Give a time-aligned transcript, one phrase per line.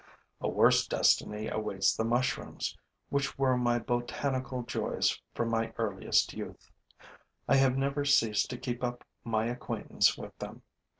[0.41, 2.75] A worse destiny awaits the mushrooms,
[3.09, 6.71] which were my botanical joys from my earliest youth.
[7.47, 10.63] I have never ceased to keep up my acquaintance with them.